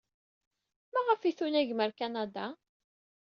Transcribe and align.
Maɣef 0.93 1.21
ay 1.21 1.33
tunagem 1.37 1.79
ɣer 1.83 1.91
Kanada? 1.99 2.47